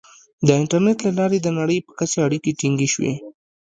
[0.45, 3.13] •د انټرنیټ له لارې د نړۍ په کچه اړیکې ټینګې شوې.